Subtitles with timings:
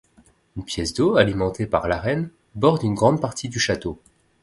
[0.57, 4.01] Une pièce d'eau alimentée par l'Arène borde une grande partie du château.